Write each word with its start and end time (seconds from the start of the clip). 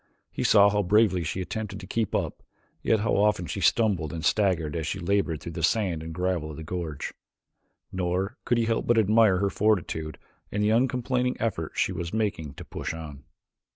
He 0.31 0.43
saw 0.43 0.67
how 0.71 0.81
bravely 0.81 1.23
she 1.23 1.41
attempted 1.41 1.79
to 1.79 1.85
keep 1.85 2.15
up, 2.15 2.41
yet 2.81 3.01
how 3.01 3.15
often 3.17 3.45
she 3.45 3.61
stumbled 3.61 4.11
and 4.11 4.25
staggered 4.25 4.75
as 4.75 4.87
she 4.87 4.97
labored 4.97 5.41
through 5.41 5.51
the 5.51 5.61
sand 5.61 6.01
and 6.01 6.11
gravel 6.11 6.49
of 6.49 6.57
the 6.57 6.63
gorge. 6.63 7.13
Nor 7.91 8.35
could 8.43 8.57
he 8.57 8.65
help 8.65 8.87
but 8.87 8.97
admire 8.97 9.37
her 9.37 9.51
fortitude 9.51 10.17
and 10.51 10.63
the 10.63 10.71
uncomplaining 10.71 11.37
effort 11.39 11.73
she 11.75 11.91
was 11.91 12.15
making 12.15 12.55
to 12.55 12.65
push 12.65 12.95
on. 12.95 13.25